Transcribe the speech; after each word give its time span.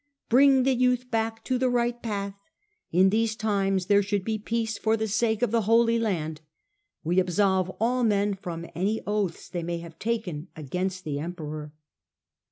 Bring 0.29 0.63
the 0.63 0.73
youth 0.73 1.11
back 1.11 1.43
to 1.43 1.59
the 1.59 1.69
right 1.69 2.01
path: 2.01 2.33
in 2.91 3.11
these 3.11 3.35
times 3.35 3.85
there 3.85 4.01
should 4.01 4.25
be 4.25 4.39
peace 4.39 4.79
for 4.79 4.97
the 4.97 5.07
sake 5.07 5.43
of 5.43 5.51
the 5.51 5.61
Holy 5.69 5.99
Land. 5.99 6.41
We 7.03 7.19
absolve 7.19 7.69
all 7.79 8.03
men 8.03 8.33
from 8.33 8.65
any 8.73 9.01
oaths 9.05 9.47
they 9.47 9.61
may 9.61 9.77
have 9.77 9.99
taken 9.99 10.47
against 10.55 11.03
the 11.03 11.19
Emperor." 11.19 11.73